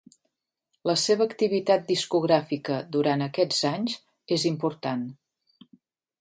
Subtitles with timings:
[0.91, 3.99] La seva activitat discogràfica durant aquests anys
[4.39, 5.05] és important.